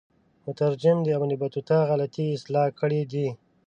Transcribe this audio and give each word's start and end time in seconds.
مترجم 0.45 0.97
د 1.03 1.07
ابن 1.17 1.31
بطوطه 1.41 1.77
غلطی 1.89 2.25
اصلاح 2.37 2.67
کړي 2.79 3.01
دي. 3.11 3.27